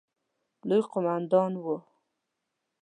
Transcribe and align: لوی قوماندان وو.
لوی 0.67 0.81
قوماندان 0.91 1.51
وو. 1.63 1.77